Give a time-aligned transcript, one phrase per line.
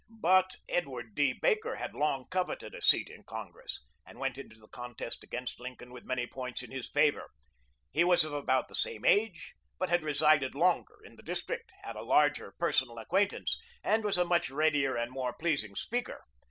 [0.09, 1.31] But Edward D.
[1.31, 5.91] Baker had long coveted a seat in Congress, and went into the contest against Lincoln
[5.93, 7.29] with many points in his favor.
[7.91, 11.95] He was of about the same age, but had resided longer in the district, had
[11.95, 16.23] a larger personal acquaintance, and was a much readier and more pleasing speaker.